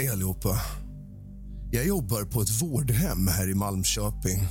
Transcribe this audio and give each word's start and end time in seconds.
Hej 0.00 0.08
allihopa. 0.08 0.60
Jag 1.70 1.86
jobbar 1.86 2.24
på 2.24 2.42
ett 2.42 2.62
vårdhem 2.62 3.28
här 3.28 3.50
i 3.50 3.54
Malmköping 3.54 4.48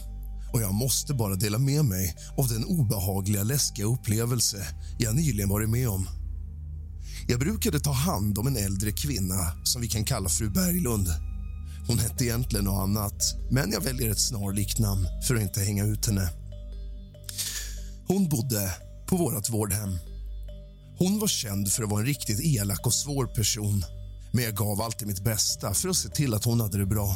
och 0.53 0.61
jag 0.61 0.73
måste 0.73 1.13
bara 1.13 1.35
dela 1.35 1.57
med 1.57 1.85
mig 1.85 2.15
av 2.37 2.47
den 2.47 2.65
obehagliga, 2.65 3.43
läskiga 3.43 3.85
upplevelse 3.85 4.57
jag 4.99 5.15
nyligen 5.15 5.49
varit 5.49 5.69
med 5.69 5.89
om. 5.89 6.09
Jag 7.27 7.39
brukade 7.39 7.79
ta 7.79 7.91
hand 7.91 8.37
om 8.37 8.47
en 8.47 8.57
äldre 8.57 8.91
kvinna 8.91 9.51
som 9.63 9.81
vi 9.81 9.87
kan 9.87 10.05
kalla 10.05 10.29
fru 10.29 10.49
Berglund. 10.49 11.07
Hon 11.87 11.99
hette 11.99 12.25
egentligen 12.25 12.65
något 12.65 12.83
annat, 12.83 13.21
men 13.51 13.71
jag 13.71 13.81
väljer 13.81 14.11
ett 14.11 14.21
snarlikt 14.21 14.79
namn 14.79 15.07
för 15.27 15.35
att 15.35 15.41
inte 15.41 15.61
hänga 15.61 15.85
ut 15.85 16.05
henne. 16.05 16.29
Hon 18.07 18.29
bodde 18.29 18.73
på 19.07 19.17
vårt 19.17 19.49
vårdhem. 19.49 19.97
Hon 20.97 21.19
var 21.19 21.27
känd 21.27 21.71
för 21.71 21.83
att 21.83 21.89
vara 21.89 21.99
en 21.99 22.07
riktigt 22.07 22.39
elak 22.39 22.85
och 22.85 22.93
svår 22.93 23.25
person 23.25 23.83
men 24.31 24.43
jag 24.43 24.55
gav 24.55 24.81
alltid 24.81 25.07
mitt 25.07 25.23
bästa 25.23 25.73
för 25.73 25.89
att 25.89 25.95
se 25.95 26.09
till 26.09 26.33
att 26.33 26.45
hon 26.45 26.61
hade 26.61 26.77
det 26.77 26.85
bra. 26.85 27.15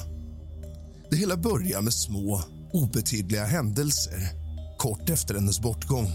Det 1.09 1.15
hela 1.15 1.37
började 1.37 1.83
med 1.83 1.93
små, 1.93 2.43
obetydliga 2.73 3.45
händelser 3.45 4.43
kort 4.83 5.09
efter 5.09 5.33
hennes 5.33 5.59
bortgång. 5.59 6.07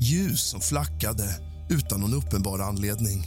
Ljus 0.00 0.40
som 0.40 0.60
flackade 0.60 1.36
utan 1.70 2.00
någon 2.00 2.14
uppenbar 2.14 2.58
anledning. 2.58 3.24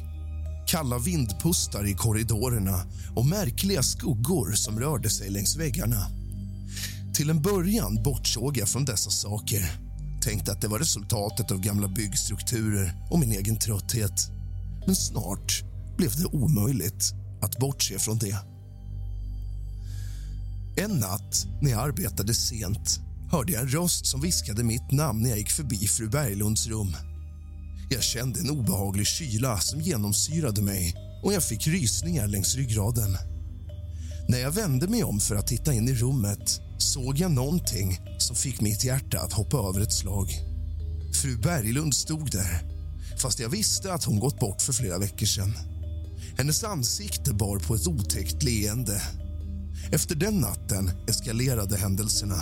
Kalla 0.68 0.98
vindpustar 0.98 1.88
i 1.88 1.94
korridorerna 1.94 2.86
och 3.16 3.26
märkliga 3.26 3.84
skuggor 3.84 4.52
som 4.52 4.80
rörde 4.80 5.10
sig 5.10 5.30
längs 5.30 5.58
väggarna. 5.58 6.08
Till 7.14 7.30
en 7.30 7.42
början 7.42 8.04
bortsåg 8.04 8.58
jag 8.58 8.70
från 8.70 8.86
dessa 8.86 9.10
saker. 9.10 9.72
Tänkte 10.22 10.52
att 10.52 10.62
det 10.62 10.68
var 10.68 10.80
resultatet 10.80 11.52
av 11.52 11.60
gamla 11.60 11.88
byggstrukturer 11.88 13.08
och 13.12 13.20
min 13.20 13.32
egen 13.32 13.60
trötthet. 13.60 14.30
Men 14.86 14.96
snart 14.96 15.64
blev 15.98 16.16
det 16.16 16.26
omöjligt 16.26 17.14
att 17.42 17.60
bortse 17.60 18.00
från 18.00 18.18
det. 18.18 18.38
En 20.78 20.92
natt 20.92 21.46
när 21.62 21.72
jag 21.72 21.82
arbetade 21.82 22.34
sent 22.34 23.00
hörde 23.32 23.54
jag 23.54 23.62
en 23.62 23.70
röst 23.70 24.06
som 24.06 24.22
viskade 24.22 24.64
mitt 24.64 24.92
namn 24.92 25.22
när 25.22 25.30
jag 25.30 25.40
gick 25.40 25.52
förbi 25.52 25.88
fru 25.88 26.10
Berglunds 26.10 26.68
rum. 26.68 26.96
Jag 27.90 28.04
kände 28.04 28.40
en 28.40 28.50
obehaglig 28.50 29.08
kyla 29.08 29.60
som 29.60 29.82
genomsyrade 29.82 30.62
mig 30.62 30.96
och 31.24 31.34
jag 31.34 31.44
fick 31.44 31.68
rysningar 31.68 32.28
längs 32.28 32.56
ryggraden. 32.56 33.18
När 34.28 34.40
jag 34.40 34.52
vände 34.52 34.88
mig 34.88 35.04
om 35.04 35.20
för 35.20 35.36
att 35.36 35.48
titta 35.48 35.74
in 35.74 35.90
i 35.90 35.94
rummet 35.94 36.62
såg 36.78 37.18
jag 37.18 37.32
någonting 37.32 38.00
som 38.18 38.36
fick 38.36 38.62
mitt 38.62 38.84
hjärta 38.84 39.20
att 39.20 39.34
hoppa 39.34 39.58
över 39.58 39.82
ett 39.82 39.94
slag. 39.94 40.28
Fru 41.22 41.38
Berglund 41.38 41.96
stod 41.96 42.32
där, 42.32 42.62
fast 43.22 43.40
jag 43.40 43.50
visste 43.50 43.94
att 43.94 44.04
hon 44.04 44.20
gått 44.20 44.40
bort 44.40 44.62
för 44.62 44.74
flera 44.74 44.98
veckor 44.98 45.26
sedan. 45.26 45.54
Hennes 46.38 46.64
ansikte 46.64 47.34
bar 47.34 47.60
på 47.60 47.76
ett 47.76 47.88
otäckt 47.88 48.44
leende. 48.44 49.02
Efter 49.92 50.16
den 50.16 50.40
natten 50.40 50.92
eskalerade 51.08 51.78
händelserna. 51.78 52.42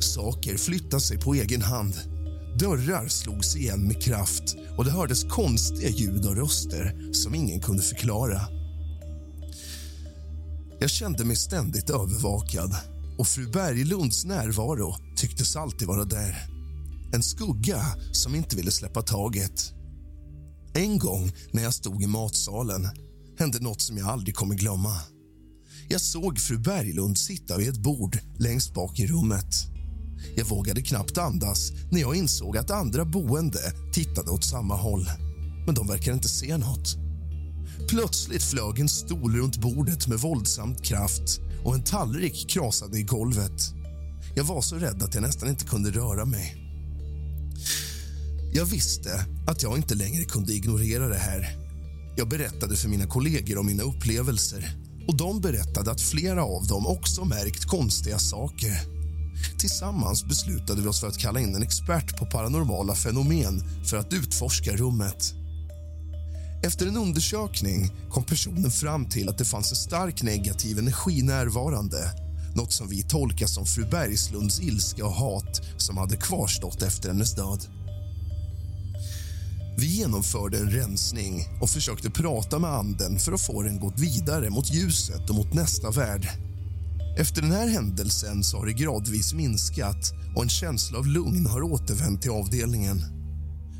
Saker 0.00 0.56
flyttade 0.56 1.00
sig 1.00 1.18
på 1.18 1.34
egen 1.34 1.62
hand. 1.62 1.94
Dörrar 2.58 3.08
slogs 3.08 3.56
igen 3.56 3.86
med 3.86 4.02
kraft 4.02 4.56
och 4.76 4.84
det 4.84 4.90
hördes 4.90 5.24
konstiga 5.24 5.88
ljud 5.88 6.26
och 6.26 6.36
röster 6.36 7.12
som 7.12 7.34
ingen 7.34 7.60
kunde 7.60 7.82
förklara. 7.82 8.40
Jag 10.80 10.90
kände 10.90 11.24
mig 11.24 11.36
ständigt 11.36 11.90
övervakad 11.90 12.76
och 13.18 13.26
fru 13.26 13.50
Berglunds 13.50 14.24
närvaro 14.24 14.96
tycktes 15.16 15.56
alltid 15.56 15.88
vara 15.88 16.04
där. 16.04 16.36
En 17.12 17.22
skugga 17.22 17.80
som 18.12 18.34
inte 18.34 18.56
ville 18.56 18.70
släppa 18.70 19.02
taget. 19.02 19.75
En 20.76 20.98
gång 20.98 21.32
när 21.50 21.62
jag 21.62 21.74
stod 21.74 22.02
i 22.02 22.06
matsalen 22.06 22.88
hände 23.38 23.60
något 23.60 23.80
som 23.80 23.98
jag 23.98 24.08
aldrig 24.08 24.34
kommer 24.34 24.54
glömma. 24.54 25.00
Jag 25.88 26.00
såg 26.00 26.38
fru 26.38 26.58
Berglund 26.58 27.18
sitta 27.18 27.56
vid 27.56 27.68
ett 27.68 27.82
bord 27.82 28.18
längst 28.38 28.74
bak 28.74 28.98
i 28.98 29.06
rummet. 29.06 29.66
Jag 30.36 30.44
vågade 30.44 30.82
knappt 30.82 31.18
andas 31.18 31.72
när 31.90 32.00
jag 32.00 32.16
insåg 32.16 32.56
att 32.56 32.70
andra 32.70 33.04
boende 33.04 33.58
tittade 33.92 34.30
åt 34.30 34.44
samma 34.44 34.76
håll. 34.76 35.06
Men 35.66 35.74
de 35.74 35.86
verkade 35.86 36.14
inte 36.14 36.28
se 36.28 36.56
något. 36.56 36.96
Plötsligt 37.88 38.42
flög 38.42 38.78
en 38.78 38.88
stol 38.88 39.36
runt 39.36 39.60
bordet 39.60 40.06
med 40.06 40.18
våldsamt 40.18 40.84
kraft 40.84 41.40
och 41.64 41.74
en 41.74 41.84
tallrik 41.84 42.48
krasade 42.48 42.98
i 42.98 43.02
golvet. 43.02 43.74
Jag 44.34 44.44
var 44.44 44.60
så 44.60 44.76
rädd 44.76 45.02
att 45.02 45.14
jag 45.14 45.22
nästan 45.22 45.48
inte 45.48 45.64
kunde 45.64 45.90
röra 45.90 46.24
mig. 46.24 46.65
Jag 48.56 48.66
visste 48.66 49.26
att 49.46 49.62
jag 49.62 49.76
inte 49.76 49.94
längre 49.94 50.24
kunde 50.24 50.52
ignorera 50.52 51.08
det 51.08 51.18
här. 51.18 51.56
Jag 52.16 52.28
berättade 52.28 52.76
för 52.76 52.88
mina 52.88 53.06
kollegor 53.06 53.58
om 53.58 53.66
mina 53.66 53.82
upplevelser 53.82 54.70
och 55.08 55.16
de 55.16 55.40
berättade 55.40 55.90
att 55.90 56.00
flera 56.00 56.44
av 56.44 56.66
dem 56.66 56.86
också 56.86 57.24
märkt 57.24 57.64
konstiga 57.64 58.18
saker. 58.18 58.72
Tillsammans 59.58 60.24
beslutade 60.24 60.82
vi 60.82 60.88
oss 60.88 61.00
för 61.00 61.06
att 61.06 61.18
kalla 61.18 61.40
in 61.40 61.54
en 61.54 61.62
expert 61.62 62.18
på 62.18 62.26
paranormala 62.26 62.94
fenomen 62.94 63.62
för 63.84 63.96
att 63.96 64.12
utforska 64.12 64.76
rummet. 64.76 65.34
Efter 66.62 66.86
en 66.86 66.96
undersökning 66.96 67.90
kom 68.10 68.24
personen 68.24 68.70
fram 68.70 69.08
till 69.08 69.28
att 69.28 69.38
det 69.38 69.44
fanns 69.44 69.70
en 69.70 69.76
stark 69.76 70.22
negativ 70.22 70.78
energi 70.78 71.22
närvarande 71.22 72.12
något 72.54 72.72
som 72.72 72.88
vi 72.88 73.02
tolkar 73.02 73.46
som 73.46 73.66
fru 73.66 73.84
Bergslunds 73.90 74.60
ilska 74.60 75.06
och 75.06 75.12
hat 75.12 75.62
som 75.76 75.96
hade 75.96 76.16
kvarstått 76.16 76.82
efter 76.82 77.08
hennes 77.08 77.34
död. 77.34 77.66
Vi 79.78 79.86
genomförde 79.86 80.58
en 80.58 80.70
rensning 80.70 81.48
och 81.60 81.70
försökte 81.70 82.10
prata 82.10 82.58
med 82.58 82.70
anden 82.70 83.18
för 83.18 83.32
att 83.32 83.40
få 83.40 83.62
den 83.62 83.80
gått 83.80 83.98
vidare 83.98 84.50
mot 84.50 84.74
ljuset 84.74 85.30
och 85.30 85.36
mot 85.36 85.54
nästa 85.54 85.90
värld. 85.90 86.28
Efter 87.18 87.42
den 87.42 87.52
här 87.52 87.68
händelsen 87.68 88.44
så 88.44 88.56
har 88.56 88.66
det 88.66 88.72
gradvis 88.72 89.34
minskat 89.34 90.12
och 90.36 90.42
en 90.42 90.48
känsla 90.48 90.98
av 90.98 91.06
lugn 91.06 91.46
har 91.46 91.62
återvänt 91.62 92.22
till 92.22 92.30
avdelningen. 92.30 92.98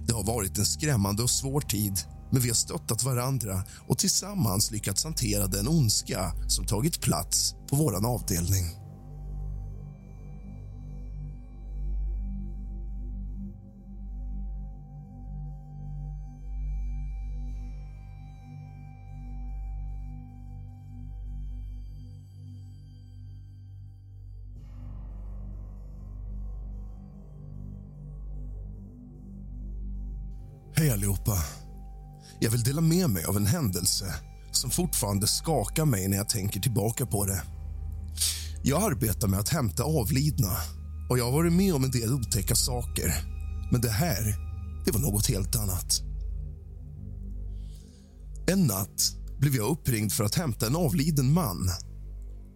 Det 0.06 0.12
har 0.12 0.24
varit 0.24 0.58
en 0.58 0.66
skrämmande 0.66 1.22
och 1.22 1.30
svår 1.30 1.60
tid 1.60 1.98
men 2.32 2.42
vi 2.42 2.48
har 2.48 2.54
stöttat 2.54 3.02
varandra 3.02 3.64
och 3.88 3.98
tillsammans 3.98 4.70
lyckats 4.70 5.04
hantera 5.04 5.46
den 5.46 5.68
ondska 5.68 6.32
som 6.48 6.66
tagit 6.66 7.00
plats 7.00 7.54
på 7.70 7.76
vår 7.76 8.06
avdelning. 8.06 8.85
Hej 30.78 30.90
allihopa. 30.90 31.44
Jag 32.40 32.50
vill 32.50 32.62
dela 32.62 32.80
med 32.80 33.10
mig 33.10 33.24
av 33.24 33.36
en 33.36 33.46
händelse 33.46 34.14
som 34.52 34.70
fortfarande 34.70 35.26
skakar 35.26 35.84
mig 35.84 36.08
när 36.08 36.16
jag 36.16 36.28
tänker 36.28 36.60
tillbaka 36.60 37.06
på 37.06 37.24
det. 37.24 37.42
Jag 38.62 38.82
arbetar 38.82 39.28
med 39.28 39.40
att 39.40 39.48
hämta 39.48 39.84
avlidna 39.84 40.52
och 41.10 41.18
jag 41.18 41.24
har 41.24 41.32
varit 41.32 41.52
med 41.52 41.74
om 41.74 41.84
en 41.84 41.90
del 41.90 42.12
otäcka 42.12 42.54
saker. 42.54 43.14
Men 43.72 43.80
det 43.80 43.90
här, 43.90 44.22
det 44.84 44.90
var 44.90 45.00
något 45.00 45.26
helt 45.26 45.56
annat. 45.56 46.02
En 48.46 48.66
natt 48.66 49.16
blev 49.40 49.56
jag 49.56 49.70
uppringd 49.70 50.12
för 50.12 50.24
att 50.24 50.34
hämta 50.34 50.66
en 50.66 50.76
avliden 50.76 51.32
man. 51.32 51.70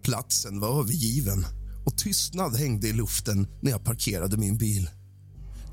Platsen 0.03 0.59
var 0.59 0.79
övergiven 0.79 1.45
och 1.85 1.97
tystnad 1.97 2.55
hängde 2.55 2.87
i 2.87 2.93
luften 2.93 3.47
när 3.61 3.71
jag 3.71 3.83
parkerade 3.83 4.37
min 4.37 4.57
bil. 4.57 4.89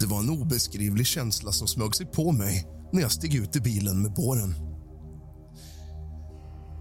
Det 0.00 0.06
var 0.06 0.18
en 0.18 0.30
obeskrivlig 0.30 1.06
känsla 1.06 1.52
som 1.52 1.68
smög 1.68 1.96
sig 1.96 2.06
på 2.06 2.32
mig 2.32 2.66
när 2.92 3.00
jag 3.00 3.12
steg 3.12 3.34
ut 3.34 3.56
i 3.56 3.60
bilen 3.60 4.02
med 4.02 4.14
båren. 4.14 4.54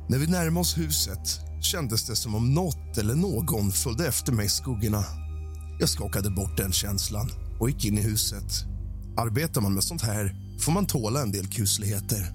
När 0.10 0.18
vi 0.18 0.28
närmade 0.28 0.60
oss 0.60 0.78
huset 0.78 1.40
kändes 1.62 2.08
det 2.08 2.16
som 2.16 2.36
om 2.36 2.54
något 2.54 2.98
eller 2.98 3.16
någon 3.16 3.72
följde 3.72 4.08
efter 4.08 4.32
mig 4.32 4.46
i 4.46 4.50
skuggorna. 4.50 5.04
Jag 5.80 5.90
skakade 5.90 6.30
bort 6.30 6.58
den 6.58 6.72
känslan 6.72 7.30
och 7.60 7.70
gick 7.70 7.86
in 7.86 7.98
i 7.98 8.02
huset. 8.02 8.66
Arbetar 9.18 9.62
man 9.62 9.74
med 9.74 9.84
sånt 9.84 10.02
här 10.02 10.36
får 10.60 10.72
man 10.72 10.86
tåla 10.86 11.22
en 11.22 11.32
del 11.32 11.48
kusligheter. 11.48 12.34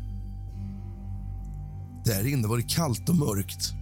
Där 2.05 2.27
inne 2.27 2.49
var 2.49 2.57
det 2.57 2.69
kallt 2.69 3.09
och 3.09 3.17
mörkt. 3.17 3.73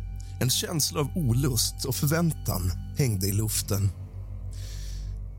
En 0.41 0.51
känsla 0.51 1.01
av 1.01 1.09
olust 1.17 1.85
och 1.85 1.95
förväntan 1.95 2.73
hängde 2.99 3.27
i 3.27 3.33
luften. 3.33 3.91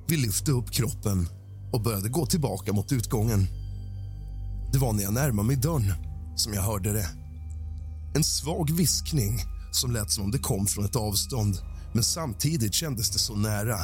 Vi 0.07 0.17
lyfte 0.17 0.51
upp 0.51 0.71
kroppen 0.71 1.27
och 1.71 1.81
började 1.81 2.09
gå 2.09 2.25
tillbaka 2.25 2.73
mot 2.73 2.91
utgången. 2.91 3.47
Det 4.71 4.77
var 4.77 4.93
när 4.93 5.03
jag 5.03 5.13
närmade 5.13 5.47
mig 5.47 5.55
dörren 5.55 5.93
som 6.35 6.53
jag 6.53 6.61
hörde 6.61 6.93
det. 6.93 7.09
En 8.15 8.23
svag 8.23 8.71
viskning 8.71 9.39
som 9.71 9.91
lät 9.91 10.11
som 10.11 10.23
om 10.23 10.31
det 10.31 10.39
kom 10.39 10.65
från 10.65 10.85
ett 10.85 10.95
avstånd 10.95 11.57
men 11.93 12.03
samtidigt 12.03 12.73
kändes 12.73 13.09
det 13.09 13.19
så 13.19 13.35
nära. 13.35 13.77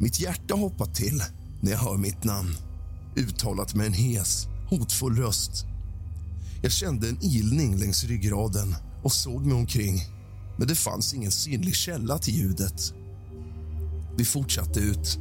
Mitt 0.00 0.20
hjärta 0.20 0.54
hoppar 0.54 0.86
till 0.86 1.22
när 1.60 1.70
jag 1.70 1.78
hör 1.78 1.96
mitt 1.96 2.24
namn 2.24 2.54
uttalat 3.16 3.74
med 3.74 3.86
en 3.86 3.92
hes, 3.92 4.46
hotfull 4.70 5.16
röst. 5.16 5.64
Jag 6.62 6.72
kände 6.72 7.08
en 7.08 7.18
ilning 7.22 7.76
längs 7.76 8.04
ryggraden 8.04 8.74
och 9.02 9.12
såg 9.12 9.46
mig 9.46 9.54
omkring 9.54 10.00
men 10.58 10.68
det 10.68 10.74
fanns 10.74 11.14
ingen 11.14 11.30
synlig 11.30 11.74
källa 11.74 12.18
till 12.18 12.34
ljudet. 12.34 12.94
Vi 14.16 14.24
fortsatte 14.24 14.80
ut. 14.80 15.18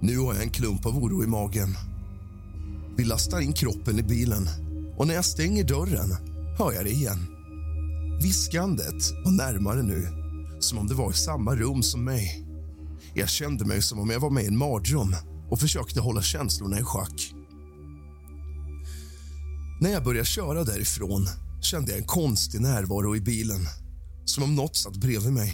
Nu 0.00 0.18
har 0.18 0.34
jag 0.34 0.42
en 0.42 0.50
klump 0.50 0.86
av 0.86 0.98
oro 0.98 1.24
i 1.24 1.26
magen. 1.26 1.76
Vi 2.96 3.04
lastar 3.04 3.40
in 3.40 3.52
kroppen 3.52 3.98
i 3.98 4.02
bilen 4.02 4.48
och 4.96 5.06
när 5.06 5.14
jag 5.14 5.24
stänger 5.24 5.64
dörren 5.64 6.10
hör 6.58 6.72
jag 6.72 6.84
det 6.84 6.90
igen. 6.90 7.26
Viskandet 8.22 9.12
var 9.24 9.32
närmare 9.32 9.82
nu, 9.82 10.08
som 10.60 10.78
om 10.78 10.86
det 10.86 10.94
var 10.94 11.10
i 11.10 11.14
samma 11.14 11.56
rum 11.56 11.82
som 11.82 12.04
mig. 12.04 12.46
Jag 13.14 13.28
kände 13.28 13.64
mig 13.64 13.82
som 13.82 13.98
om 13.98 14.10
jag 14.10 14.20
var 14.20 14.30
med 14.30 14.44
i 14.44 14.46
en 14.46 14.58
mardröm 14.58 15.14
och 15.50 15.60
försökte 15.60 16.00
hålla 16.00 16.22
känslorna 16.22 16.78
i 16.78 16.82
schack. 16.82 17.34
När 19.80 19.90
jag 19.90 20.04
började 20.04 20.26
köra 20.26 20.64
därifrån 20.64 21.26
kände 21.62 21.90
jag 21.90 21.98
en 21.98 22.06
konstig 22.06 22.60
närvaro 22.60 23.16
i 23.16 23.20
bilen. 23.20 23.60
Som 24.24 24.44
om 24.44 24.54
något 24.54 24.76
satt 24.76 24.96
bredvid 24.96 25.32
mig. 25.32 25.53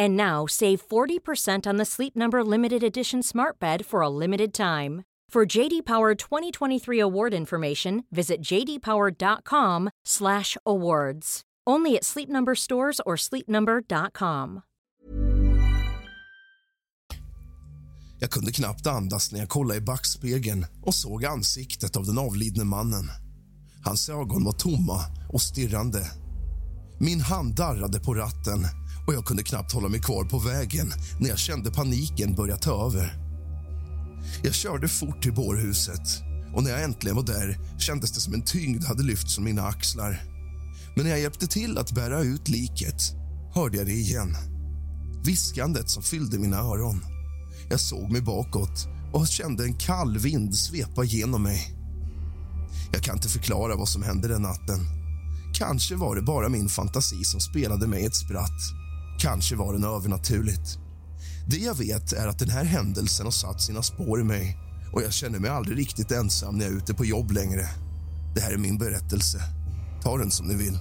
And 0.00 0.16
now 0.16 0.46
save 0.48 0.88
40% 0.88 1.66
on 1.66 1.76
the 1.76 1.84
Sleep 1.84 2.16
Number 2.16 2.44
limited 2.44 2.82
edition 2.82 3.22
smart 3.22 3.58
bed 3.58 3.86
for 3.86 4.00
a 4.00 4.08
limited 4.08 4.54
time. 4.54 5.02
For 5.32 5.58
JD 5.58 5.84
Power 5.84 6.14
2023 6.14 7.00
award 7.00 7.34
information, 7.34 8.04
visit 8.10 8.40
jdpower.com/awards. 8.40 11.40
Only 11.70 11.96
at 11.96 12.04
Sleep 12.04 12.28
Number 12.28 12.54
stores 12.54 13.00
or 13.06 13.16
sleepnumber.com. 13.16 14.60
Jag 18.20 18.30
kunde 18.30 18.52
knappt 18.52 18.86
andas 18.86 19.32
när 19.32 19.38
jag 19.38 19.48
kollade 19.48 19.78
i 19.78 19.80
backspegeln 19.80 20.66
och 20.82 20.94
såg 20.94 21.24
ansiktet 21.24 21.96
av 21.96 22.06
den 22.06 22.18
avlidne 22.18 22.64
mannen. 22.64 23.10
Hans 23.84 24.08
ögon 24.08 24.44
var 24.44 24.52
tomma 24.52 25.00
och 25.32 25.42
stirrande. 25.42 26.10
Min 26.98 27.20
hand 27.20 27.54
darrade 27.54 28.00
på 28.00 28.14
ratten 28.14 28.66
och 29.10 29.16
jag 29.16 29.24
kunde 29.24 29.42
knappt 29.42 29.72
hålla 29.72 29.88
mig 29.88 30.00
kvar 30.00 30.24
på 30.24 30.38
vägen 30.38 30.92
när 31.20 31.28
jag 31.28 31.38
kände 31.38 31.70
paniken 31.70 32.34
börja 32.34 32.56
ta 32.56 32.86
över. 32.86 33.14
Jag 34.42 34.54
körde 34.54 34.88
fort 34.88 35.22
till 35.22 35.32
bårhuset 35.32 36.22
och 36.54 36.62
när 36.62 36.70
jag 36.70 36.82
äntligen 36.82 37.16
var 37.16 37.22
där 37.22 37.58
kändes 37.78 38.12
det 38.12 38.20
som 38.20 38.34
en 38.34 38.42
tyngd 38.42 38.84
hade 38.84 39.02
lyfts 39.02 39.34
från 39.34 39.44
mina 39.44 39.62
axlar. 39.62 40.22
Men 40.96 41.04
när 41.04 41.10
jag 41.10 41.20
hjälpte 41.20 41.46
till 41.46 41.78
att 41.78 41.92
bära 41.92 42.20
ut 42.20 42.48
liket 42.48 43.02
hörde 43.54 43.76
jag 43.76 43.86
det 43.86 43.92
igen. 43.92 44.36
Viskandet 45.24 45.90
som 45.90 46.02
fyllde 46.02 46.38
mina 46.38 46.58
öron. 46.58 47.04
Jag 47.70 47.80
såg 47.80 48.12
mig 48.12 48.20
bakåt 48.20 48.86
och 49.12 49.28
kände 49.28 49.64
en 49.64 49.78
kall 49.78 50.18
vind 50.18 50.56
svepa 50.56 51.04
genom 51.04 51.42
mig. 51.42 51.76
Jag 52.92 53.02
kan 53.02 53.16
inte 53.16 53.28
förklara 53.28 53.76
vad 53.76 53.88
som 53.88 54.02
hände 54.02 54.28
den 54.28 54.42
natten. 54.42 54.80
Kanske 55.54 55.96
var 55.96 56.16
det 56.16 56.22
bara 56.22 56.48
min 56.48 56.68
fantasi 56.68 57.24
som 57.24 57.40
spelade 57.40 57.86
mig 57.86 58.06
ett 58.06 58.16
spratt. 58.16 58.80
Kanske 59.20 59.56
var 59.56 59.72
den 59.72 59.84
övernaturligt. 59.84 60.78
Det 61.46 61.56
jag 61.56 61.78
vet 61.78 62.12
är 62.12 62.28
att 62.28 62.38
den 62.38 62.50
här 62.50 62.64
händelsen 62.64 63.26
har 63.26 63.30
satt 63.30 63.62
sina 63.62 63.82
spår 63.82 64.20
i 64.20 64.24
mig 64.24 64.58
och 64.92 65.02
jag 65.02 65.12
känner 65.12 65.38
mig 65.38 65.50
aldrig 65.50 65.78
riktigt 65.78 66.12
ensam 66.12 66.58
när 66.58 66.64
jag 66.64 66.74
är 66.74 66.76
ute 66.76 66.94
på 66.94 67.04
jobb 67.04 67.30
längre. 67.30 67.68
Det 68.34 68.40
här 68.40 68.52
är 68.52 68.58
min 68.58 68.78
berättelse. 68.78 69.38
Ta 70.02 70.18
den 70.18 70.30
som 70.30 70.46
ni 70.46 70.54
vill. 70.54 70.78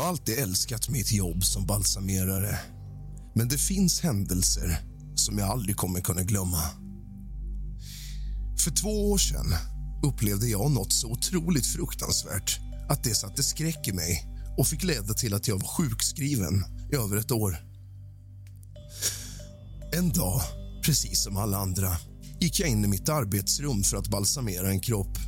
Jag 0.00 0.04
har 0.04 0.10
alltid 0.10 0.38
älskat 0.38 0.88
mitt 0.88 1.12
jobb 1.12 1.44
som 1.44 1.66
balsamerare. 1.66 2.58
Men 3.34 3.48
det 3.48 3.58
finns 3.58 4.00
händelser 4.00 4.78
som 5.14 5.38
jag 5.38 5.48
aldrig 5.48 5.76
kommer 5.76 6.00
kunna 6.00 6.22
glömma. 6.22 6.62
För 8.64 8.70
två 8.70 9.10
år 9.10 9.18
sedan 9.18 9.54
upplevde 10.02 10.48
jag 10.48 10.70
något 10.70 10.92
så 10.92 11.10
otroligt 11.10 11.66
fruktansvärt 11.66 12.58
att 12.88 13.04
det 13.04 13.14
satte 13.14 13.42
skräck 13.42 13.88
i 13.88 13.92
mig 13.92 14.24
och 14.58 14.66
fick 14.66 14.84
leda 14.84 15.14
till 15.14 15.34
att 15.34 15.48
jag 15.48 15.56
var 15.56 15.68
sjukskriven 15.68 16.64
i 16.92 16.96
över 16.96 17.16
ett 17.16 17.30
år. 17.30 17.56
En 19.92 20.08
dag, 20.08 20.40
precis 20.84 21.22
som 21.22 21.36
alla 21.36 21.58
andra, 21.58 21.96
gick 22.40 22.60
jag 22.60 22.68
in 22.68 22.84
i 22.84 22.88
mitt 22.88 23.08
arbetsrum 23.08 23.82
för 23.82 23.96
att 23.96 24.08
balsamera 24.08 24.70
en 24.70 24.80
kropp. 24.80 25.18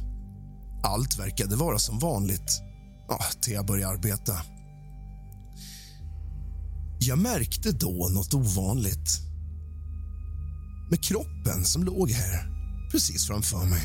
Allt 0.85 1.19
verkade 1.19 1.57
vara 1.57 1.79
som 1.79 1.99
vanligt 1.99 2.61
ja, 3.09 3.21
till 3.41 3.53
jag 3.53 3.67
började 3.67 3.95
arbeta. 3.95 4.52
Jag 7.05 7.19
märkte 7.19 7.73
då 7.73 8.09
något 8.15 8.35
ovanligt. 8.35 9.21
Med 10.91 11.05
kroppen 11.05 11.65
som 11.65 11.85
låg 11.85 12.11
här, 12.11 12.49
precis 12.93 13.27
framför 13.27 13.65
mig. 13.65 13.83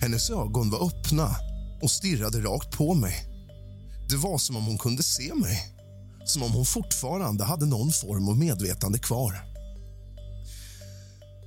Hennes 0.00 0.30
ögon 0.30 0.70
var 0.70 0.86
öppna 0.86 1.36
och 1.82 1.90
stirrade 1.90 2.40
rakt 2.40 2.76
på 2.76 2.94
mig. 2.94 3.14
Det 4.08 4.16
var 4.16 4.38
som 4.38 4.56
om 4.56 4.64
hon 4.64 4.78
kunde 4.78 5.02
se 5.02 5.34
mig. 5.34 5.58
Som 6.24 6.42
om 6.42 6.52
hon 6.52 6.64
fortfarande 6.64 7.44
hade 7.44 7.66
någon 7.66 7.92
form 7.92 8.28
av 8.28 8.38
medvetande 8.38 8.98
kvar. 8.98 9.44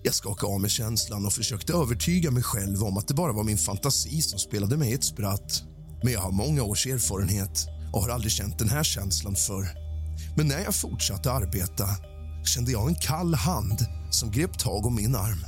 Jag 0.03 0.15
skakade 0.15 0.53
av 0.53 0.62
mig 0.62 0.69
känslan 0.69 1.25
och 1.25 1.33
försökte 1.33 1.74
övertyga 1.74 2.31
mig 2.31 2.43
själv 2.43 2.83
om 2.83 2.97
att 2.97 3.07
det 3.07 3.13
bara 3.13 3.33
var 3.33 3.43
min 3.43 3.57
fantasi 3.57 4.21
som 4.21 4.39
spelade 4.39 4.77
mig 4.77 4.93
ett 4.93 5.03
spratt. 5.03 5.63
Men 6.03 6.13
jag 6.13 6.21
har 6.21 6.31
många 6.31 6.63
års 6.63 6.88
erfarenhet 6.88 7.67
och 7.93 8.01
har 8.01 8.09
aldrig 8.09 8.31
känt 8.31 8.59
den 8.59 8.69
här 8.69 8.83
känslan 8.83 9.35
förr. 9.35 9.85
Men 10.36 10.48
när 10.48 10.60
jag 10.60 10.75
fortsatte 10.75 11.31
arbeta 11.31 11.89
kände 12.45 12.72
jag 12.72 12.89
en 12.89 12.95
kall 12.95 13.34
hand 13.34 13.86
som 14.12 14.31
grep 14.31 14.60
tag 14.60 14.86
om 14.86 14.95
min 14.95 15.15
arm. 15.15 15.45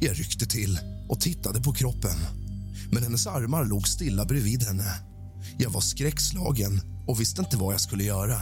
Jag 0.00 0.18
ryckte 0.18 0.46
till 0.46 0.78
och 1.08 1.20
tittade 1.20 1.62
på 1.62 1.72
kroppen. 1.72 2.16
Men 2.92 3.02
hennes 3.02 3.26
armar 3.26 3.64
låg 3.64 3.88
stilla 3.88 4.24
bredvid 4.24 4.62
henne. 4.62 4.94
Jag 5.58 5.70
var 5.70 5.80
skräckslagen 5.80 6.80
och 7.06 7.20
visste 7.20 7.40
inte 7.42 7.56
vad 7.56 7.74
jag 7.74 7.80
skulle 7.80 8.04
göra. 8.04 8.40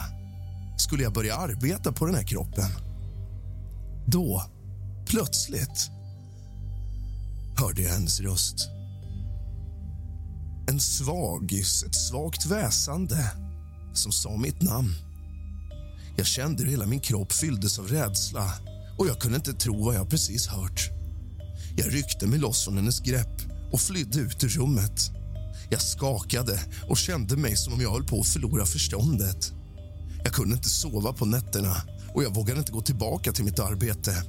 Skulle 0.79 1.03
jag 1.03 1.13
börja 1.13 1.37
arbeta 1.37 1.93
på 1.93 2.07
den 2.07 2.15
här 2.15 2.27
kroppen? 2.27 2.71
Då, 4.07 4.43
plötsligt, 5.07 5.91
hörde 7.57 7.83
jag 7.83 7.91
hennes 7.91 8.21
röst. 8.21 8.69
En 10.69 10.81
svagis, 10.81 11.85
ett 11.85 11.95
svagt 11.95 12.47
väsande 12.47 13.31
som 13.95 14.13
sa 14.13 14.37
mitt 14.37 14.63
namn. 14.63 14.95
Jag 16.17 16.27
kände 16.27 16.63
hur 16.63 16.71
hela 16.71 16.87
min 16.87 17.01
kropp 17.01 17.33
fylldes 17.33 17.79
av 17.79 17.89
rädsla 17.89 18.53
och 18.99 19.07
jag 19.07 19.19
kunde 19.19 19.37
inte 19.37 19.53
tro 19.53 19.85
vad 19.85 19.95
jag 19.95 20.11
precis 20.11 20.47
hört. 20.47 20.91
Jag 21.77 21.95
ryckte 21.95 22.27
mig 22.27 22.39
loss 22.39 22.65
från 22.65 22.77
hennes 22.77 23.01
grepp 23.01 23.43
och 23.73 23.81
flydde 23.81 24.21
ut 24.21 24.45
ur 24.45 24.49
rummet. 24.49 25.11
Jag 25.71 25.83
skakade 25.83 26.61
och 26.89 26.97
kände 26.97 27.37
mig 27.37 27.57
som 27.57 27.73
om 27.73 27.81
jag 27.81 27.91
höll 27.91 28.07
på 28.07 28.21
att 28.21 28.27
förlora 28.27 28.67
förståndet. 28.67 29.53
Jag 30.25 30.33
kunde 30.33 30.57
inte 30.57 30.69
sova 30.69 31.13
på 31.13 31.27
nätterna 31.27 31.77
och 32.15 32.25
jag 32.25 32.35
vågade 32.35 32.61
inte 32.61 32.73
gå 32.73 32.81
tillbaka 32.81 33.33
till 33.33 33.45
mitt 33.45 33.59
arbete. 33.59 34.23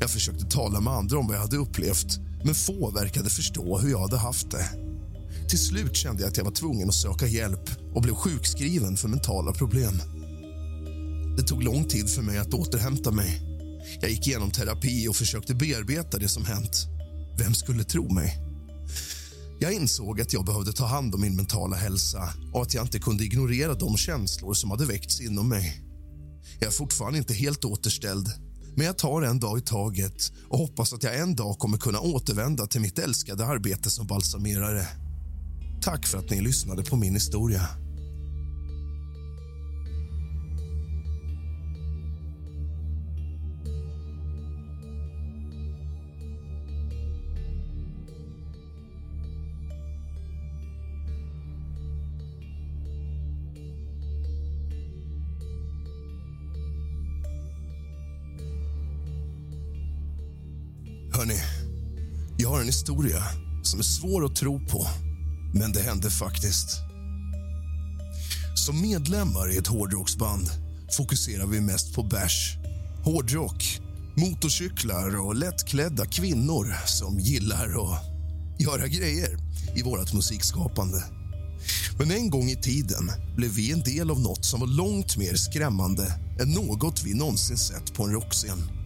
Jag 0.00 0.10
försökte 0.10 0.44
tala 0.44 0.80
med 0.80 0.92
andra 0.92 1.18
om 1.18 1.26
vad 1.26 1.36
jag 1.36 1.40
hade 1.40 1.56
upplevt 1.56 2.18
men 2.44 2.54
få 2.54 2.90
verkade 2.90 3.30
förstå 3.30 3.78
hur 3.78 3.90
jag 3.90 4.00
hade 4.00 4.16
haft 4.16 4.50
det. 4.50 4.66
Till 5.48 5.58
slut 5.58 5.96
kände 5.96 6.22
jag 6.22 6.28
att 6.28 6.36
jag 6.36 6.44
var 6.44 6.52
tvungen 6.52 6.88
att 6.88 6.94
söka 6.94 7.26
hjälp 7.26 7.70
och 7.94 8.02
blev 8.02 8.14
sjukskriven 8.14 8.96
för 8.96 9.08
mentala 9.08 9.52
problem. 9.52 10.19
Det 11.40 11.46
tog 11.46 11.62
lång 11.62 11.84
tid 11.84 12.10
för 12.10 12.22
mig 12.22 12.38
att 12.38 12.54
återhämta 12.54 13.10
mig. 13.10 13.42
Jag 14.00 14.10
gick 14.10 14.26
igenom 14.26 14.50
terapi 14.50 15.08
och 15.08 15.16
försökte 15.16 15.54
bearbeta 15.54 16.18
det 16.18 16.28
som 16.28 16.44
hänt. 16.44 16.86
Vem 17.38 17.54
skulle 17.54 17.84
tro 17.84 18.12
mig? 18.12 18.38
Jag 19.60 19.72
insåg 19.72 20.20
att 20.20 20.32
jag 20.32 20.44
behövde 20.44 20.72
ta 20.72 20.86
hand 20.86 21.14
om 21.14 21.20
min 21.20 21.36
mentala 21.36 21.76
hälsa 21.76 22.34
och 22.52 22.62
att 22.62 22.74
jag 22.74 22.84
inte 22.84 22.98
kunde 22.98 23.24
ignorera 23.24 23.74
de 23.74 23.96
känslor 23.96 24.54
som 24.54 24.70
hade 24.70 24.86
väckts 24.86 25.20
inom 25.20 25.48
mig. 25.48 25.82
Jag 26.58 26.68
är 26.68 26.72
fortfarande 26.72 27.18
inte 27.18 27.34
helt 27.34 27.64
återställd, 27.64 28.28
men 28.76 28.86
jag 28.86 28.98
tar 28.98 29.22
en 29.22 29.40
dag 29.40 29.58
i 29.58 29.62
taget 29.62 30.32
och 30.48 30.58
hoppas 30.58 30.92
att 30.92 31.02
jag 31.02 31.18
en 31.18 31.36
dag 31.36 31.58
kommer 31.58 31.78
kunna 31.78 32.00
återvända 32.00 32.66
till 32.66 32.80
mitt 32.80 32.98
älskade 32.98 33.46
arbete 33.46 33.90
som 33.90 34.06
balsamerare. 34.06 34.86
Tack 35.82 36.06
för 36.06 36.18
att 36.18 36.30
ni 36.30 36.40
lyssnade 36.40 36.82
på 36.82 36.96
min 36.96 37.14
historia. 37.14 37.68
Hörni, 61.20 61.40
jag 62.36 62.48
har 62.48 62.60
en 62.60 62.66
historia 62.66 63.22
som 63.62 63.78
är 63.78 63.84
svår 63.84 64.24
att 64.24 64.36
tro 64.36 64.66
på, 64.66 64.86
men 65.54 65.72
det 65.72 65.82
hände 65.82 66.10
faktiskt. 66.10 66.68
Som 68.54 68.82
medlemmar 68.82 69.52
i 69.52 69.56
ett 69.56 69.66
hårdrocksband 69.66 70.50
fokuserar 70.96 71.46
vi 71.46 71.60
mest 71.60 71.94
på 71.94 72.02
bärs, 72.02 72.56
hårdrock, 73.04 73.80
motorcyklar 74.16 75.20
och 75.20 75.34
lättklädda 75.34 76.06
kvinnor 76.06 76.74
som 76.86 77.18
gillar 77.18 77.66
att 77.66 78.02
göra 78.58 78.88
grejer 78.88 79.38
i 79.76 79.82
vårt 79.82 80.12
musikskapande. 80.12 81.04
Men 81.98 82.10
en 82.10 82.30
gång 82.30 82.50
i 82.50 82.56
tiden 82.56 83.10
blev 83.36 83.50
vi 83.50 83.72
en 83.72 83.80
del 83.80 84.10
av 84.10 84.20
något 84.20 84.44
som 84.44 84.60
var 84.60 84.66
långt 84.66 85.16
mer 85.16 85.34
skrämmande 85.34 86.14
än 86.40 86.52
något 86.52 87.02
vi 87.02 87.14
någonsin 87.14 87.58
sett 87.58 87.94
på 87.94 88.04
en 88.04 88.12
rockscen. 88.12 88.79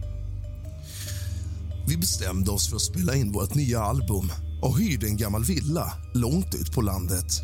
Vi 1.87 1.97
bestämde 1.97 2.51
oss 2.51 2.69
för 2.69 2.75
att 2.75 2.81
spela 2.81 3.15
in 3.15 3.31
vårt 3.31 3.55
nya 3.55 3.79
album 3.79 4.31
och 4.61 4.79
hyrde 4.79 5.07
en 5.07 5.17
gammal 5.17 5.43
villa 5.43 5.93
långt 6.13 6.55
ut 6.55 6.71
på 6.71 6.81
landet. 6.81 7.41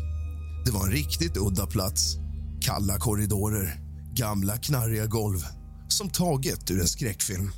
Det 0.64 0.70
var 0.70 0.86
en 0.86 0.92
riktigt 0.92 1.36
udda 1.36 1.66
plats. 1.66 2.16
Kalla 2.60 2.98
korridorer, 2.98 3.80
gamla 4.14 4.56
knarriga 4.56 5.06
golv 5.06 5.38
som 5.88 6.10
taget 6.10 6.70
ur 6.70 6.80
en 6.80 6.88
skräckfilm. 6.88 7.50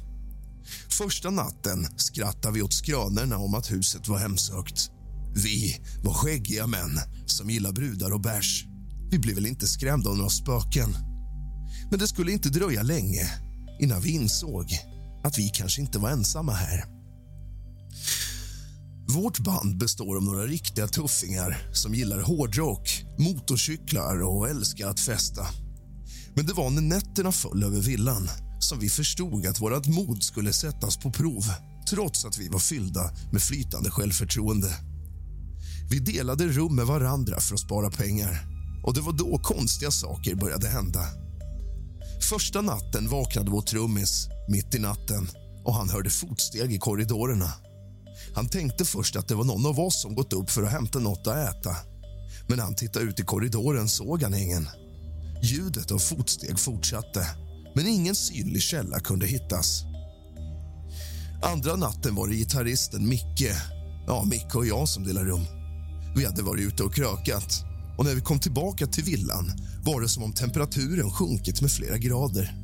Första 0.88 1.30
natten 1.30 1.86
skrattade 1.96 2.54
vi 2.54 2.62
åt 2.62 2.72
skrönorna 2.72 3.38
om 3.38 3.54
att 3.54 3.70
huset 3.70 4.08
var 4.08 4.18
hemsökt. 4.18 4.90
Vi 5.34 5.80
var 6.04 6.14
skäggiga 6.14 6.66
män 6.66 6.98
som 7.26 7.50
gillar 7.50 7.72
brudar 7.72 8.12
och 8.12 8.20
bärs. 8.20 8.64
Vi 9.10 9.18
blev 9.18 9.34
väl 9.34 9.46
inte 9.46 9.66
skrämda 9.66 10.10
av 10.10 10.16
några 10.16 10.30
spöken. 10.30 10.96
Men 11.90 11.98
det 11.98 12.08
skulle 12.08 12.32
inte 12.32 12.48
dröja 12.48 12.82
länge 12.82 13.30
innan 13.80 14.00
vi 14.00 14.10
insåg 14.10 14.66
att 15.24 15.38
vi 15.38 15.48
kanske 15.48 15.80
inte 15.80 15.98
var 15.98 16.10
ensamma 16.10 16.52
här. 16.52 16.84
Vårt 19.08 19.38
band 19.38 19.78
består 19.78 20.16
av 20.16 20.22
några 20.22 20.46
riktiga 20.46 20.88
tuffingar 20.88 21.70
som 21.72 21.94
gillar 21.94 22.20
hårdrock, 22.20 23.04
motorcyklar 23.18 24.22
och 24.22 24.48
älskar 24.48 24.88
att 24.88 25.00
festa. 25.00 25.46
Men 26.34 26.46
det 26.46 26.52
var 26.52 26.70
när 26.70 26.82
nätterna 26.82 27.32
föll 27.32 27.62
över 27.62 27.80
villan 27.80 28.28
som 28.60 28.78
vi 28.78 28.88
förstod 28.88 29.46
att 29.46 29.60
vårt 29.60 29.86
mod 29.86 30.22
skulle 30.22 30.52
sättas 30.52 30.96
på 30.96 31.10
prov 31.10 31.44
trots 31.90 32.24
att 32.24 32.38
vi 32.38 32.48
var 32.48 32.58
fyllda 32.58 33.10
med 33.32 33.42
flytande 33.42 33.90
självförtroende. 33.90 34.68
Vi 35.90 35.98
delade 35.98 36.48
rum 36.48 36.76
med 36.76 36.86
varandra 36.86 37.40
för 37.40 37.54
att 37.54 37.60
spara 37.60 37.90
pengar 37.90 38.46
och 38.84 38.94
det 38.94 39.00
var 39.00 39.12
då 39.12 39.38
konstiga 39.38 39.90
saker 39.90 40.34
började 40.34 40.68
hända. 40.68 41.00
Första 42.30 42.60
natten 42.60 43.08
vaknade 43.08 43.50
vår 43.50 43.62
trummis 43.62 44.28
mitt 44.48 44.74
i 44.74 44.78
natten 44.78 45.28
och 45.64 45.74
han 45.74 45.90
hörde 45.90 46.10
fotsteg 46.10 46.72
i 46.72 46.78
korridorerna. 46.78 47.52
Han 48.34 48.48
tänkte 48.48 48.84
först 48.84 49.16
att 49.16 49.28
det 49.28 49.34
var 49.34 49.44
någon 49.44 49.66
av 49.66 49.80
oss 49.80 50.02
som 50.02 50.14
gått 50.14 50.32
upp 50.32 50.50
för 50.50 50.62
att 50.62 50.72
hämta 50.72 50.98
något 50.98 51.26
att 51.26 51.36
äta. 51.36 51.76
Men 52.48 52.56
när 52.56 52.64
han 52.64 52.74
tittade 52.74 53.04
ut 53.04 53.20
i 53.20 53.22
korridoren 53.22 53.88
såg 53.88 54.22
han 54.22 54.34
ingen. 54.34 54.68
Ljudet 55.42 55.90
av 55.90 55.98
fotsteg 55.98 56.58
fortsatte, 56.58 57.26
men 57.74 57.86
ingen 57.86 58.14
synlig 58.14 58.62
källa 58.62 59.00
kunde 59.00 59.26
hittas. 59.26 59.82
Andra 61.42 61.76
natten 61.76 62.14
var 62.14 62.28
det 62.28 62.34
gitarristen 62.34 63.08
Micke, 63.08 63.50
ja, 64.06 64.24
Micke 64.24 64.54
och 64.54 64.66
jag 64.66 64.88
som 64.88 65.04
delade 65.04 65.26
rum. 65.26 65.46
Vi 66.16 66.24
hade 66.24 66.42
varit 66.42 66.72
ute 66.72 66.82
och 66.82 66.94
krökat 66.94 67.64
och 67.98 68.04
när 68.04 68.14
vi 68.14 68.20
kom 68.20 68.38
tillbaka 68.38 68.86
till 68.86 69.04
villan 69.04 69.52
var 69.84 70.00
det 70.00 70.08
som 70.08 70.22
om 70.22 70.32
temperaturen 70.32 71.10
sjunkit 71.10 71.60
med 71.60 71.70
flera 71.70 71.98
grader. 71.98 72.63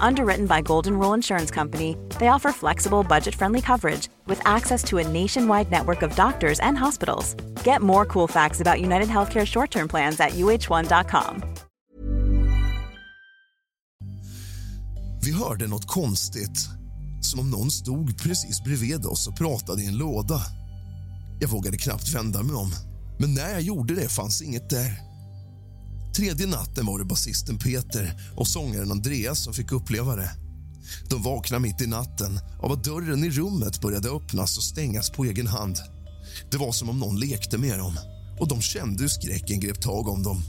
Underwritten 0.00 0.46
by 0.46 0.60
Golden 0.62 0.98
Rule 0.98 1.14
Insurance 1.14 1.50
Company, 1.50 1.96
they 2.18 2.28
offer 2.28 2.52
flexible, 2.52 3.02
budget 3.02 3.34
friendly 3.34 3.60
coverage 3.60 4.08
with 4.26 4.40
access 4.44 4.84
to 4.84 4.98
a 4.98 5.08
nationwide 5.08 5.70
network 5.70 6.02
of 6.02 6.14
doctors 6.14 6.60
and 6.60 6.78
hospitals. 6.78 7.34
Get 7.64 7.82
more 7.82 8.06
cool 8.06 8.28
facts 8.28 8.60
about 8.60 8.80
United 8.80 9.08
Healthcare 9.08 9.46
short 9.46 9.70
term 9.70 9.88
plans 9.88 10.20
at 10.20 10.30
uh1.com. 10.30 11.42
Vi 15.22 15.32
hörde 15.32 15.66
något 15.66 15.86
konstigt, 15.86 16.68
som 17.20 17.40
om 17.40 17.50
någon 17.50 17.70
stod 17.70 18.18
precis 18.18 18.62
bredvid 18.62 19.06
oss 19.06 19.28
och 19.28 19.36
pratade 19.36 19.82
i 19.82 19.86
en 19.86 19.96
låda. 19.96 20.40
Jag 21.40 21.48
vågade 21.48 21.76
knappt 21.76 22.14
vända 22.14 22.42
mig 22.42 22.54
om, 22.54 22.70
men 23.18 23.34
när 23.34 23.50
jag 23.50 23.60
gjorde 23.60 23.94
det 23.94 24.08
fanns 24.08 24.42
inget 24.42 24.70
där. 24.70 25.13
Tredje 26.16 26.46
natten 26.46 26.86
var 26.86 26.98
det 26.98 27.04
basisten 27.04 27.58
Peter 27.58 28.20
och 28.36 28.48
sångaren 28.48 28.90
Andreas 28.90 29.44
som 29.44 29.54
fick 29.54 29.72
uppleva 29.72 30.16
det. 30.16 30.30
De 31.08 31.22
vaknade 31.22 31.62
mitt 31.62 31.80
i 31.80 31.86
natten 31.86 32.40
av 32.62 32.72
att 32.72 32.84
dörren 32.84 33.24
i 33.24 33.30
rummet 33.30 33.80
började 33.80 34.08
öppnas 34.08 34.56
och 34.56 34.64
stängas 34.64 35.10
på 35.10 35.24
egen 35.24 35.46
hand. 35.46 35.76
Det 36.50 36.56
var 36.56 36.72
som 36.72 36.88
om 36.88 36.98
någon 36.98 37.20
lekte 37.20 37.58
med 37.58 37.78
dem 37.78 37.98
och 38.40 38.48
de 38.48 38.60
kände 38.60 39.02
hur 39.02 39.08
skräcken 39.08 39.60
grep 39.60 39.82
tag 39.82 40.08
om 40.08 40.22
dem. 40.22 40.42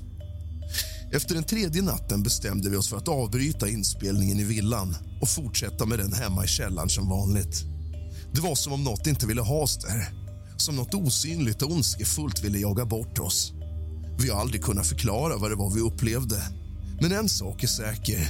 Efter 1.12 1.36
den 1.36 1.43
tredje 1.43 1.82
natten 1.82 2.23
bestämde 2.23 2.69
vi 2.69 2.78
oss 2.78 2.89
för 2.89 2.97
att 2.97 3.08
avbryta 3.08 3.69
inspelningen 3.69 4.39
i 4.39 4.43
villan 4.43 4.95
och 5.21 5.30
fortsätta 5.30 5.86
med 5.86 5.99
den 5.99 6.13
hemma 6.13 6.45
i 6.45 6.47
källaren 6.47 6.89
som 6.89 7.10
vanligt. 7.10 7.63
Det 8.34 8.41
var 8.41 8.56
som 8.56 8.73
om 8.73 8.84
något 8.84 9.08
inte 9.08 9.28
ville 9.28 9.41
ha 9.41 9.56
oss 9.56 9.78
där. 9.78 10.08
Som 10.58 10.75
något 10.75 10.93
osynligt 10.93 11.62
och 11.62 11.71
ondskefullt 11.71 12.43
ville 12.43 12.60
jaga 12.60 12.86
bort 12.86 13.19
oss. 13.19 13.54
Vi 14.17 14.30
har 14.30 14.41
aldrig 14.41 14.63
kunnat 14.63 14.88
förklara 14.88 15.38
vad 15.38 15.51
det 15.51 15.56
var 15.56 15.73
vi 15.73 15.82
upplevde. 15.82 16.43
Men 17.01 17.12
en 17.12 17.30
sak 17.30 17.63
är 17.63 17.67
säker. 17.67 18.30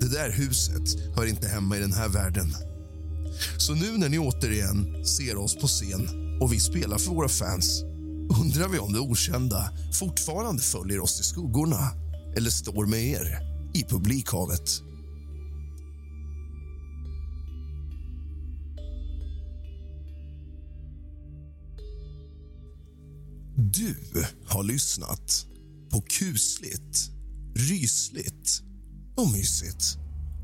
Det 0.00 0.08
där 0.08 0.30
huset 0.30 1.16
hör 1.16 1.26
inte 1.26 1.48
hemma 1.48 1.76
i 1.76 1.80
den 1.80 1.92
här 1.92 2.08
världen. 2.08 2.54
Så 3.58 3.74
nu 3.74 3.98
när 3.98 4.08
ni 4.08 4.18
återigen 4.18 5.06
ser 5.06 5.36
oss 5.36 5.56
på 5.56 5.66
scen 5.66 6.08
och 6.40 6.52
vi 6.52 6.60
spelar 6.60 6.98
för 6.98 7.10
våra 7.10 7.28
fans 7.28 7.82
undrar 8.40 8.68
vi 8.68 8.78
om 8.78 8.92
det 8.92 8.98
okända 8.98 9.70
fortfarande 9.92 10.62
följer 10.62 11.00
oss 11.00 11.20
i 11.20 11.22
skuggorna 11.22 11.90
eller 12.36 12.50
står 12.50 12.86
med 12.86 13.04
er 13.04 13.38
i 13.74 13.84
publikhavet. 13.84 14.82
Du 23.72 23.96
har 24.46 24.62
lyssnat 24.62 25.46
på 25.90 26.00
kusligt, 26.00 27.10
rysligt 27.56 28.62
och 29.16 29.30
mysigt 29.30 29.98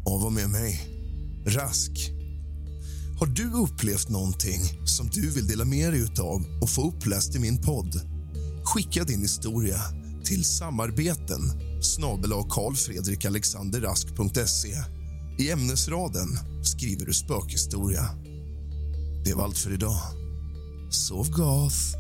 av 0.06 0.24
och 0.24 0.33
med 0.33 0.50
mig, 0.50 0.80
Rask. 1.46 2.11
Har 3.18 3.26
du 3.26 3.52
upplevt 3.52 4.09
någonting 4.09 4.87
som 4.87 5.09
du 5.09 5.30
vill 5.30 5.46
dela 5.46 5.64
med 5.64 5.92
dig 5.92 6.20
av 6.20 6.44
och 6.62 6.70
få 6.70 6.88
uppläst 6.88 7.37
i 7.37 7.38
min 7.38 7.62
podd? 7.62 8.00
Skicka 8.64 9.04
din 9.04 9.20
historia 9.20 9.80
till 10.24 10.44
samarbeten 10.44 11.40
snabel 11.83 12.33
I 15.38 15.50
ämnesraden 15.50 16.28
skriver 16.64 17.06
du 17.06 17.12
spökhistoria. 17.12 18.04
Det 19.24 19.35
var 19.35 19.44
allt 19.44 19.59
för 19.59 19.72
idag. 19.72 20.00
Sov 20.90 21.30
gott. 21.30 21.99